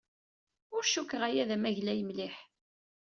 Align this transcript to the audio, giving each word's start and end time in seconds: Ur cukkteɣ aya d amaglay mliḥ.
Ur 0.75 0.83
cukkteɣ 0.87 1.21
aya 1.29 1.43
d 1.49 1.51
amaglay 1.55 2.01
mliḥ. 2.07 2.35